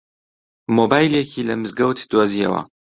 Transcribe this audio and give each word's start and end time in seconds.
مۆبایلێکی 0.75 1.41
لە 1.47 1.53
مزگەوت 1.61 1.97
دۆزییەوە. 2.11 2.61